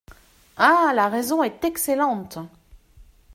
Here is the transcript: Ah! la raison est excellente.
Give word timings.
Ah! 0.57 0.93
la 0.95 1.09
raison 1.09 1.43
est 1.43 1.63
excellente. 1.63 2.39